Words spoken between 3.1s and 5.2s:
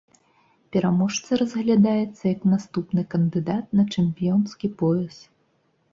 кандыдат на чэмпіёнскі пояс.